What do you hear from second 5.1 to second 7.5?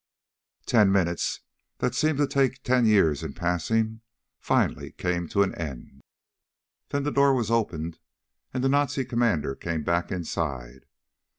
to an end. Then the door